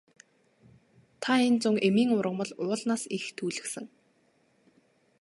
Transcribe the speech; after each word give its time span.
Та 1.21 1.33
энэ 1.47 1.59
зун 1.61 1.77
эмийн 1.87 2.09
ургамал 2.17 2.51
уулнаас 2.63 3.03
их 3.17 3.23
түүлгэсэн. 3.37 3.85